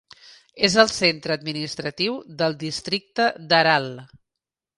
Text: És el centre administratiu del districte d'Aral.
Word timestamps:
És 0.67 0.77
el 0.83 0.87
centre 0.93 1.35
administratiu 1.41 2.17
del 2.41 2.57
districte 2.65 3.29
d'Aral. 3.53 3.91